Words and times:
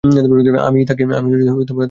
আমিই 0.61 0.85
তাকে 0.85 1.03
পাঠিয়েছিলুম। 1.05 1.77